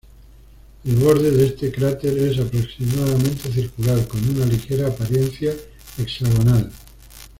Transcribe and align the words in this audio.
El 0.83 0.95
borde 0.95 1.29
de 1.29 1.45
este 1.45 1.71
cráter 1.71 2.17
es 2.17 2.39
aproximadamente 2.39 3.51
circular, 3.53 4.07
con 4.07 4.27
una 4.35 4.47
ligera 4.47 4.87
apariencia 4.87 5.53
hexagonal. 5.99 6.71